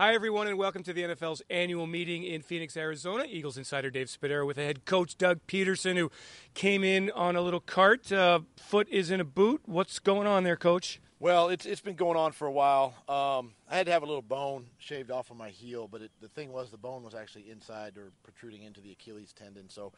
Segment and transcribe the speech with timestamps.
[0.00, 3.24] Hi, everyone, and welcome to the NFL's annual meeting in Phoenix, Arizona.
[3.28, 6.08] Eagles insider Dave Spadaro with head coach Doug Pederson, who
[6.54, 8.12] came in on a little cart.
[8.12, 9.62] Uh, foot is in a boot.
[9.64, 11.00] What's going on there, coach?
[11.18, 12.94] Well, it's it's been going on for a while.
[13.08, 16.12] Um, I had to have a little bone shaved off of my heel, but it,
[16.20, 19.68] the thing was the bone was actually inside or protruding into the Achilles tendon.
[19.68, 19.92] So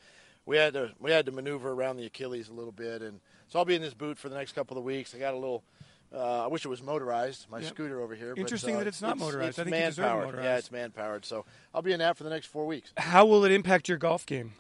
[0.46, 3.59] we had to we had to maneuver around the Achilles a little bit, and so
[3.59, 5.14] I'll be in this boot for the next couple of weeks.
[5.14, 5.62] I got a little
[6.15, 7.47] uh, I wish it was motorized.
[7.51, 8.35] My scooter over here.
[8.37, 9.49] Interesting but, uh, that it's not it's, motorized.
[9.51, 10.25] It's I think man powered.
[10.27, 10.45] Motorized.
[10.45, 11.25] Yeah, it's man powered.
[11.25, 11.45] So
[11.75, 12.93] I'll be in that for the next four weeks.
[12.97, 14.53] How will it impact your golf game?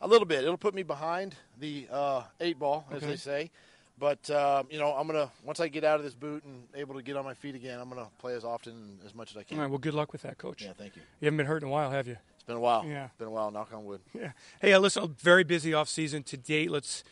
[0.00, 0.44] A little bit.
[0.44, 3.06] It'll put me behind the uh, eight ball, as okay.
[3.06, 3.50] they say.
[3.98, 6.94] But uh, you know, I'm gonna once I get out of this boot and able
[6.94, 9.36] to get on my feet again, I'm gonna play as often and as much as
[9.36, 9.58] I can.
[9.58, 9.70] All right.
[9.70, 10.62] Well, good luck with that, coach.
[10.62, 11.02] Yeah, thank you.
[11.20, 12.16] You haven't been hurt in a while, have you?
[12.34, 12.84] It's been a while.
[12.86, 13.50] Yeah, it's been a while.
[13.50, 14.00] Knock on wood.
[14.14, 14.32] Yeah.
[14.60, 15.16] Hey, listen.
[15.18, 16.70] Very busy off season to date.
[16.70, 17.02] Let's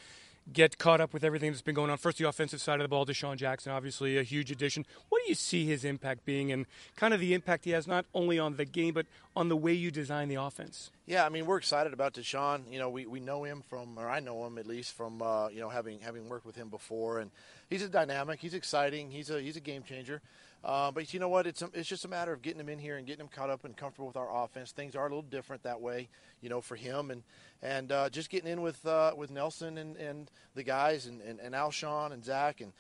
[0.52, 1.98] get caught up with everything that's been going on.
[1.98, 4.86] First, the offensive side of the ball, DeSean Jackson, obviously a huge addition.
[5.08, 8.06] What do you see his impact being, and kind of the impact he has not
[8.14, 10.90] only on the game but on the way you design the offense?
[11.06, 12.70] Yeah, I mean we're excited about DeSean.
[12.70, 15.48] You know, we, we know him from, or I know him at least from, uh,
[15.48, 17.30] you know, having having worked with him before, and
[17.68, 18.40] he's a dynamic.
[18.40, 19.10] He's exciting.
[19.10, 20.20] He's a he's a game changer.
[20.66, 21.46] Uh, but you know what?
[21.46, 23.50] It's a, it's just a matter of getting him in here and getting him caught
[23.50, 24.72] up and comfortable with our offense.
[24.72, 26.08] Things are a little different that way,
[26.40, 27.22] you know, for him and
[27.62, 31.38] and uh, just getting in with uh, with Nelson and, and the guys and, and,
[31.38, 32.72] and Alshon and Zach and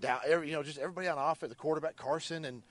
[0.00, 2.62] down, every, you know just everybody on offense, the quarterback Carson and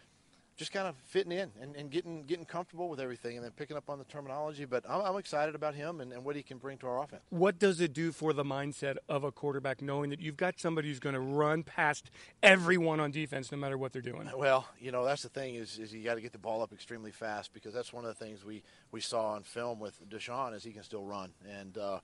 [0.55, 3.75] just kind of fitting in and, and getting getting comfortable with everything and then picking
[3.75, 4.65] up on the terminology.
[4.65, 7.23] But I'm, I'm excited about him and, and, what he can bring to our offense.
[7.29, 10.89] What does it do for the mindset of a quarterback knowing that you've got somebody
[10.89, 14.29] who's going to run past everyone on defense no matter what they're doing?
[14.35, 16.71] Well, you know that's the thing is, is you got to get the ball up
[16.71, 20.53] extremely fast because that's one of the things we, we saw on film with DeSean
[20.53, 21.99] is he can still run and uh,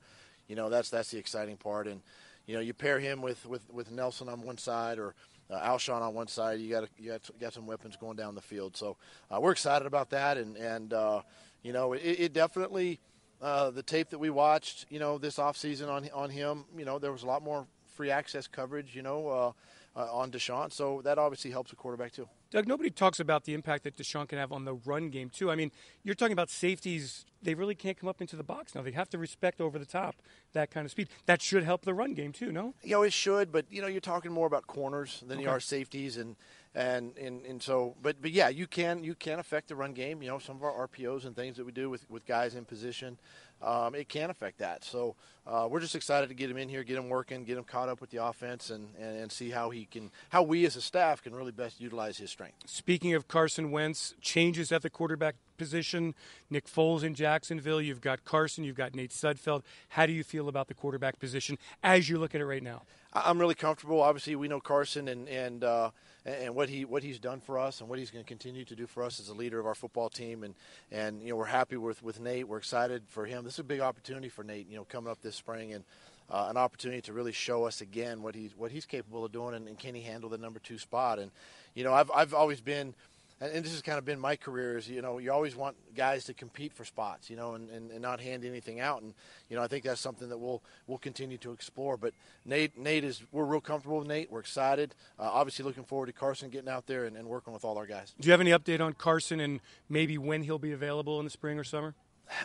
[0.48, 2.00] you know that's that's the exciting part and
[2.46, 5.14] you know you pair him with, with, with Nelson on one side or
[5.50, 6.60] uh, Alshon on one side.
[6.60, 8.76] You got you got, got some weapons going down the field.
[8.76, 8.96] So
[9.30, 11.22] uh, we're excited about that, and and uh,
[11.62, 13.00] you know it, it definitely
[13.42, 16.64] uh, the tape that we watched, you know, this offseason on on him.
[16.76, 18.94] You know, there was a lot more free access coverage.
[18.94, 19.54] You know.
[19.96, 22.28] Uh, on DeSean, so that obviously helps the quarterback too.
[22.52, 25.50] Doug, nobody talks about the impact that DeSean can have on the run game too.
[25.50, 25.72] I mean,
[26.04, 28.82] you're talking about safeties; they really can't come up into the box now.
[28.82, 30.14] They have to respect over the top
[30.52, 31.08] that kind of speed.
[31.26, 32.74] That should help the run game too, no?
[32.84, 35.42] You know, it should, but you know, you're talking more about corners than okay.
[35.42, 36.36] you are safeties, and
[36.72, 40.22] and, and and so, but but yeah, you can you can affect the run game.
[40.22, 42.64] You know, some of our RPOs and things that we do with with guys in
[42.64, 43.18] position
[43.62, 44.84] um, it can affect that.
[44.84, 45.16] So
[45.46, 47.88] uh, we're just excited to get him in here, get him working, get him caught
[47.88, 50.80] up with the offense, and, and, and, see how he can, how we as a
[50.80, 52.56] staff can really best utilize his strength.
[52.66, 56.14] Speaking of Carson Wentz, changes at the quarterback position.
[56.48, 57.82] Nick Foles in Jacksonville.
[57.82, 58.64] You've got Carson.
[58.64, 59.62] You've got Nate Sudfeld.
[59.90, 62.82] How do you feel about the quarterback position as you look at it right now?
[63.12, 64.00] I'm really comfortable.
[64.00, 65.90] Obviously, we know Carson and and uh,
[66.24, 68.76] and what he what he's done for us and what he's going to continue to
[68.76, 70.42] do for us as a leader of our football team.
[70.42, 70.54] And
[70.90, 72.48] and you know we're happy with with Nate.
[72.48, 73.44] We're excited for him.
[73.44, 74.68] This is a big opportunity for Nate.
[74.68, 75.84] You know, coming up this spring and.
[76.32, 79.52] Uh, an opportunity to really show us again what he's what he's capable of doing,
[79.52, 81.18] and, and can he handle the number two spot?
[81.18, 81.32] And
[81.74, 82.94] you know, I've I've always been
[83.40, 86.24] and this has kind of been my career is you know you always want guys
[86.24, 89.02] to compete for spots you know and, and, and, not hand anything out.
[89.02, 89.14] And
[89.48, 91.96] you know I think that's something that we'll we'll continue to explore.
[91.96, 92.12] But
[92.44, 94.30] Nate Nate is we're real comfortable with Nate.
[94.30, 94.94] We're excited.
[95.18, 97.86] Uh, obviously looking forward to Carson getting out there and, and working with all our
[97.86, 98.14] guys.
[98.20, 101.30] Do you have any update on Carson and maybe when he'll be available in the
[101.30, 101.94] spring or summer?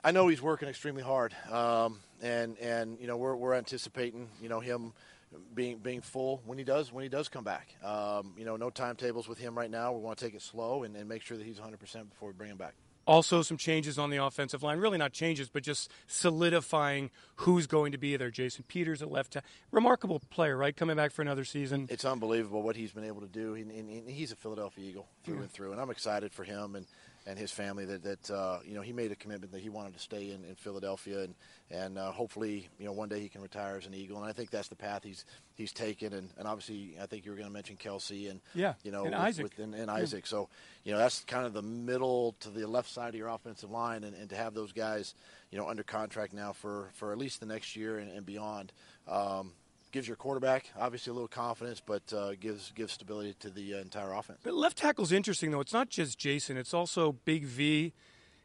[0.04, 1.36] I know he's working extremely hard.
[1.52, 4.94] Um, and and you know we're, we're anticipating you know him
[5.54, 7.76] being being full when he does when he does come back.
[7.84, 9.94] Um, you know, no timetables with him right now.
[9.94, 12.30] We want to take it slow and, and make sure that he's 100 percent before
[12.30, 12.74] we bring him back.
[13.08, 14.80] Also, some changes on the offensive line.
[14.80, 18.32] Really, not changes, but just solidifying who's going to be there.
[18.32, 19.38] Jason Peters at left,
[19.72, 20.76] remarkable player, right?
[20.76, 21.88] Coming back for another season.
[21.92, 23.54] It's unbelievable what he's been able to do.
[23.54, 23.64] He,
[24.08, 25.42] he's a Philadelphia Eagle through yeah.
[25.42, 26.76] and through, and I'm excited for him.
[26.76, 26.88] And
[27.28, 29.94] and his family that that uh, you know he made a commitment that he wanted
[29.94, 31.36] to stay in, in Philadelphia and
[31.72, 34.34] and uh, hopefully you know one day he can retire as an Eagle and I
[34.34, 35.26] think that's the path he's
[35.56, 38.74] he's taken and, and obviously I think you were going to mention Kelce and yeah
[38.84, 40.30] you know and with, Isaac with, and, and Isaac yeah.
[40.30, 40.50] so
[40.84, 44.04] you know that's kind of the middle to the left side of your offensive line
[44.04, 45.16] and, and to have those guys
[45.52, 48.72] you know under contract now for for at least the next year and, and beyond.
[49.08, 49.54] Um,
[49.96, 53.78] gives your quarterback obviously a little confidence, but uh, gives gives stability to the uh,
[53.78, 54.40] entire offense.
[54.44, 55.62] But left tackle's interesting though.
[55.62, 56.58] It's not just Jason.
[56.58, 57.94] It's also Big V.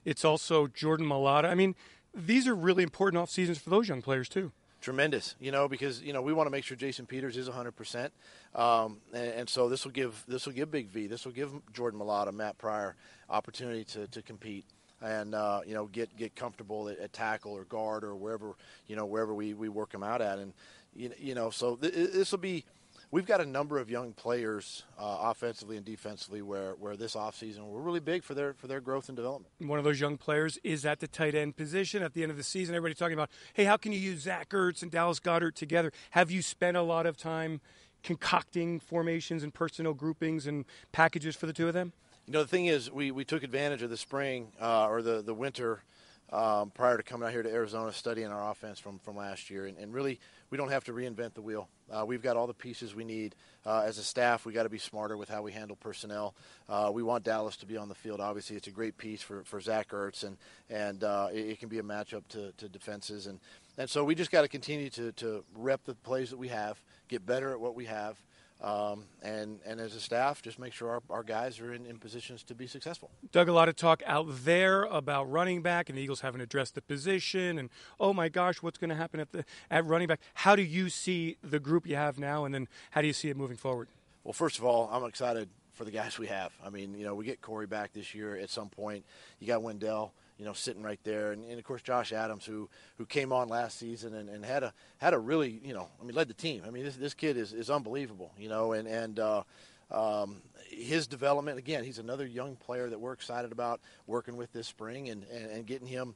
[0.04, 1.46] It's also Jordan Mailata.
[1.46, 1.74] I mean,
[2.14, 4.52] these are really important off seasons for those young players too.
[4.80, 7.70] Tremendous, you know, because you know we want to make sure Jason Peters is 100,
[7.70, 8.12] um, percent
[8.54, 11.98] and, and so this will give this will give Big V, this will give Jordan
[11.98, 12.94] Mailata, Matt Pryor
[13.28, 14.66] opportunity to, to compete
[15.02, 18.54] and uh, you know get get comfortable at, at, tackle or guard or wherever
[18.86, 20.52] you know wherever we, we work them out at and
[20.94, 22.64] you, you know, so th- this will be
[23.10, 27.66] we've got a number of young players, uh, offensively and defensively, where, where this offseason
[27.66, 29.52] we're really big for their for their growth and development.
[29.58, 32.36] One of those young players is at the tight end position at the end of
[32.36, 32.74] the season.
[32.74, 35.92] Everybody talking about, hey, how can you use Zach Ertz and Dallas Goedert together?
[36.10, 37.60] Have you spent a lot of time
[38.02, 41.92] concocting formations and personnel groupings and packages for the two of them?
[42.26, 45.22] You know, the thing is, we, we took advantage of the spring uh, or the
[45.22, 45.82] the winter
[46.32, 49.66] um, prior to coming out here to Arizona, studying our offense from, from last year.
[49.66, 51.68] And, and really, we don't have to reinvent the wheel.
[51.90, 53.34] Uh, we've got all the pieces we need.
[53.66, 56.34] Uh, as a staff, we got to be smarter with how we handle personnel.
[56.68, 58.20] Uh, we want Dallas to be on the field.
[58.20, 60.36] Obviously, it's a great piece for, for Zach Ertz, and,
[60.68, 63.26] and uh, it, it, can be a matchup to, to defenses.
[63.26, 63.40] And,
[63.76, 66.80] and so we just got to continue to, to rep the plays that we have,
[67.08, 68.22] get better at what we have,
[68.62, 71.98] um, and and as a staff, just make sure our, our guys are in, in
[71.98, 73.10] positions to be successful.
[73.32, 76.74] Doug, a lot of talk out there about running back, and the Eagles haven't addressed
[76.74, 77.58] the position.
[77.58, 80.20] And oh my gosh, what's going to happen at the at running back?
[80.34, 83.28] How do you see the group you have now, and then how do you see
[83.30, 83.88] it moving forward?
[84.24, 86.52] Well, first of all, I'm excited for the guys we have.
[86.62, 89.04] I mean, you know, we get Corey back this year at some point.
[89.38, 92.70] You got Wendell you know, sitting right there, and, and, of course Josh Adams, who
[92.96, 96.04] who came on last season and, and had a had a really, you know, I
[96.04, 96.62] mean, led the team.
[96.66, 99.42] I mean, this this kid is, is unbelievable, you know, and and uh,
[99.90, 100.40] um,
[100.70, 105.10] his development again, he's another young player that we're excited about working with this spring
[105.10, 106.14] and, and, and getting him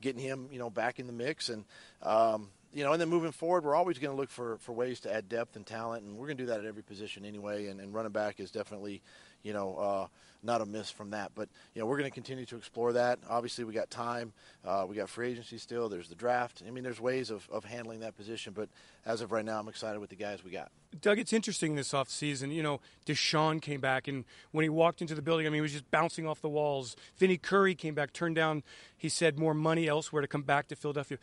[0.00, 1.64] getting him, you know, back in the mix and.
[2.02, 5.00] Um, you know, and then moving forward, we're always going to look for, for ways
[5.00, 7.68] to add depth and talent, and we're going to do that at every position anyway.
[7.68, 9.00] And, and running back is definitely,
[9.46, 10.06] you know, uh,
[10.42, 11.30] not a miss from that.
[11.34, 13.20] But you know, we're going to continue to explore that.
[13.28, 14.32] Obviously, we got time.
[14.64, 15.88] Uh, we got free agency still.
[15.88, 16.62] There's the draft.
[16.66, 18.52] I mean, there's ways of, of handling that position.
[18.52, 18.68] But
[19.04, 20.70] as of right now, I'm excited with the guys we got.
[21.00, 22.52] Doug, it's interesting this offseason.
[22.52, 25.62] You know, DeSean came back, and when he walked into the building, I mean, he
[25.62, 26.96] was just bouncing off the walls.
[27.16, 28.64] Vinny Curry came back, turned down,
[28.96, 31.18] he said, more money elsewhere to come back to Philadelphia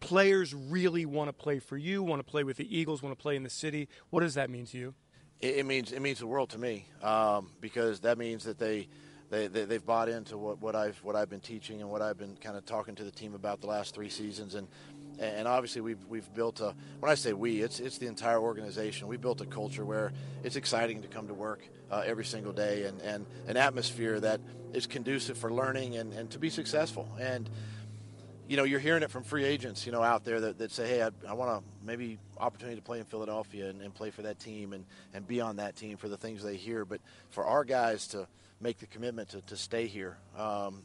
[0.00, 3.20] players really want to play for you, want to play with the Eagles, want to
[3.20, 3.88] play in the city.
[4.10, 4.94] What does that mean to you?
[5.40, 8.88] It, it means it means the world to me um, because that means that they.
[9.30, 12.16] They, they, have bought into what, what I've what I've been teaching and what I've
[12.16, 14.66] been kind of talking to the team about the last three seasons and
[15.18, 19.06] and obviously we've we've built a when I say we it's it's the entire organization
[19.06, 20.12] we built a culture where
[20.44, 24.40] it's exciting to come to work uh, every single day and, and an atmosphere that
[24.72, 27.50] is conducive for learning and, and to be successful and
[28.48, 30.88] you know, you're hearing it from free agents, you know, out there that, that say,
[30.88, 34.22] hey, I, I want to maybe opportunity to play in Philadelphia and, and, play for
[34.22, 36.86] that team and, and be on that team for the things they hear.
[36.86, 38.26] But for our guys to
[38.58, 40.82] make the commitment to, to stay here, um,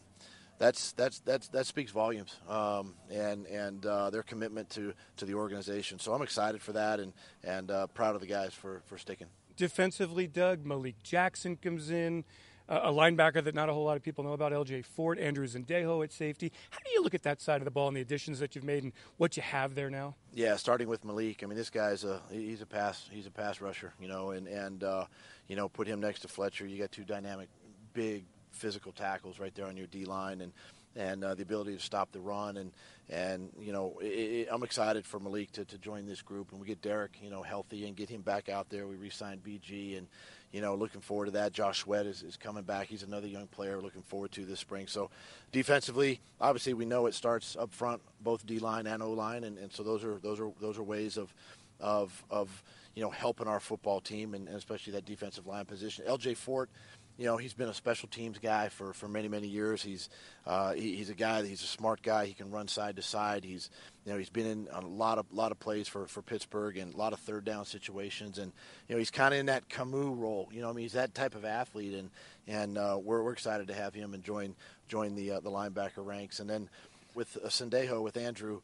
[0.60, 5.34] that's, that's, that's, that speaks volumes um, and, and uh, their commitment to, to the
[5.34, 6.00] organization.
[6.00, 7.14] So I'm excited for that and,
[7.46, 9.28] and uh, proud of the guys for, for sticking.
[9.56, 12.26] Defensively, Doug, Malik Jackson comes in
[12.70, 16.04] a linebacker that not a whole lot of people know about, LJ Fort, Andrew Sendejo
[16.04, 16.52] at safety.
[16.70, 18.64] How do you look at that side of the ball and the additions that you've
[18.64, 20.16] made and what you have there now?
[20.34, 21.44] Yeah, starting with Malik.
[21.44, 24.48] I mean, this guy's a he's a pass he's a pass rusher, you know, and
[24.48, 25.06] and uh,
[25.48, 26.66] you know put him next to Fletcher.
[26.66, 27.50] You got two dynamic,
[27.94, 30.54] big physical tackles right there on your D line, and
[30.96, 32.58] and uh, the ability to stop the run.
[32.58, 32.72] And
[33.10, 36.62] and you know, it, it, I'm excited for Malik to, to join this group, and
[36.62, 38.88] we get Derek, you know, healthy and get him back out there.
[38.88, 40.08] We re-signed BG, and
[40.54, 41.52] you know, looking forward to that.
[41.52, 42.88] Josh Sweat is, is coming back.
[42.88, 44.88] He's another young player looking forward to this spring.
[44.88, 45.10] So,
[45.52, 49.58] defensively, obviously, we know it starts up front, both D line and O line, and,
[49.58, 51.34] and so those are those are those are ways of
[51.80, 52.64] of of
[52.94, 56.06] you know helping our football team and, and especially that defensive line position.
[56.08, 56.70] LJ Fort
[57.18, 59.84] you know, he's been a special teams guy for, for many, many years.
[59.84, 60.10] He's
[60.48, 61.46] uh, he, he's a guy.
[61.46, 62.26] He's a smart guy.
[62.26, 63.44] He can run side to side.
[63.44, 63.70] He's
[64.06, 66.94] you know he's been in a lot of lot of plays for, for Pittsburgh and
[66.94, 68.40] a lot of third down situations.
[68.40, 68.52] And
[68.88, 70.50] you know he's kind of in that Kamu's role.
[70.52, 72.10] You know, I mean he's that type of athlete, and
[72.48, 74.56] and uh, we're we're excited to have him and join
[74.88, 76.40] join the uh, the linebacker ranks.
[76.40, 76.68] And then
[77.14, 78.62] with uh, Sendejo with Andrew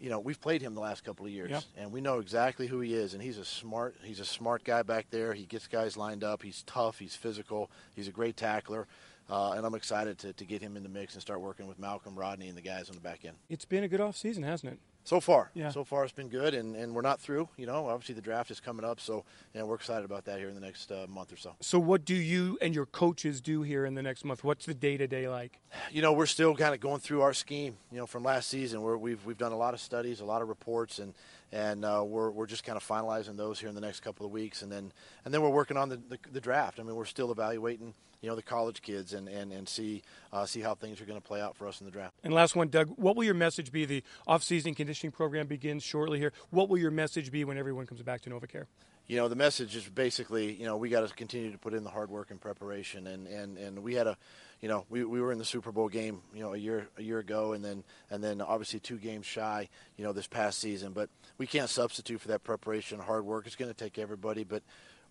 [0.00, 1.60] you know, we've played him the last couple of years, yeah.
[1.76, 3.14] and we know exactly who he is.
[3.14, 5.34] And he's a smart, he's a smart guy back there.
[5.34, 6.42] He gets guys lined up.
[6.42, 6.98] He's tough.
[6.98, 7.70] He's physical.
[7.94, 8.86] He's a great tackler.
[9.28, 11.78] Uh, and I'm excited to, to get him in the mix and start working with
[11.78, 13.36] Malcolm, Rodney, and the guys on the back end.
[13.48, 14.78] It's been a good off season, hasn't it?
[15.06, 15.70] So far, yeah.
[15.70, 17.48] So far, it's been good, and, and we're not through.
[17.56, 20.40] You know, obviously the draft is coming up, so you know, we're excited about that
[20.40, 21.54] here in the next uh, month or so.
[21.60, 24.42] So, what do you and your coaches do here in the next month?
[24.42, 25.60] What's the day to day like?
[25.92, 27.76] You know, we're still kind of going through our scheme.
[27.92, 30.42] You know, from last season, where we've we've done a lot of studies, a lot
[30.42, 31.14] of reports, and
[31.52, 34.32] and uh, we're we're just kind of finalizing those here in the next couple of
[34.32, 34.92] weeks, and then
[35.24, 36.78] and then we're working on the, the, the draft.
[36.80, 40.46] I mean, we're still evaluating you know the college kids and and and see uh,
[40.46, 42.14] see how things are going to play out for us in the draft.
[42.24, 43.84] And last one, Doug, what will your message be?
[43.84, 46.32] The off-season conditioning program begins shortly here.
[46.50, 48.66] What will your message be when everyone comes back to NovaCare?
[49.06, 51.84] You know, the message is basically, you know, we got to continue to put in
[51.84, 54.16] the hard work and preparation, and, and, and we had a,
[54.60, 57.02] you know, we, we were in the Super Bowl game, you know, a year a
[57.02, 60.92] year ago, and then and then obviously two games shy, you know, this past season.
[60.92, 61.08] But
[61.38, 63.46] we can't substitute for that preparation, hard work.
[63.46, 64.62] It's going to take everybody, but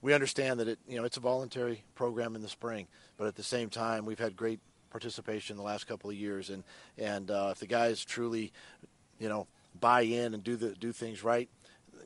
[0.01, 2.87] we understand that it, you know, it's a voluntary program in the spring.
[3.17, 4.59] But at the same time, we've had great
[4.89, 6.63] participation the last couple of years, and
[6.97, 8.51] and uh, if the guys truly,
[9.19, 9.47] you know,
[9.79, 11.49] buy in and do the do things right,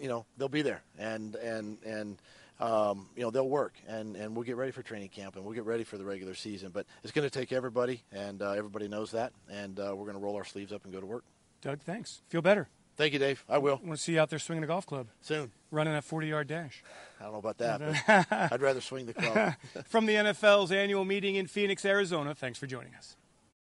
[0.00, 2.18] you know, they'll be there, and and and
[2.60, 5.54] um, you know they'll work, and and we'll get ready for training camp, and we'll
[5.54, 6.70] get ready for the regular season.
[6.72, 10.16] But it's going to take everybody, and uh, everybody knows that, and uh, we're going
[10.18, 11.24] to roll our sleeves up and go to work.
[11.60, 12.22] Doug, thanks.
[12.28, 12.68] Feel better.
[12.96, 13.44] Thank you, Dave.
[13.48, 13.80] I will.
[13.82, 15.52] I want to see you out there swinging a golf club soon.
[15.70, 16.82] Running a 40 yard dash.
[17.20, 19.54] I don't know about that, but I'd rather swing the club.
[19.86, 23.16] From the NFL's annual meeting in Phoenix, Arizona, thanks for joining us.